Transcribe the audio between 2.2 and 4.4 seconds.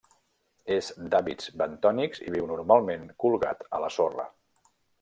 i viu normalment colgat a la sorra.